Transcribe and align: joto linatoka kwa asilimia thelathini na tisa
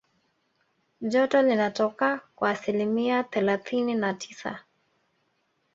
joto 1.01 1.41
linatoka 1.41 2.21
kwa 2.35 2.49
asilimia 2.49 3.23
thelathini 3.23 3.95
na 3.95 4.13
tisa 4.13 4.59